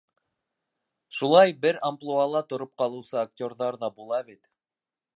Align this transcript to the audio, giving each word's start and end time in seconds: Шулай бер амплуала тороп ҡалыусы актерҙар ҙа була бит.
Шулай 1.17 1.53
бер 1.67 1.79
амплуала 1.91 2.43
тороп 2.55 2.75
ҡалыусы 2.83 3.23
актерҙар 3.27 3.81
ҙа 3.85 3.95
була 4.01 4.27
бит. 4.33 4.55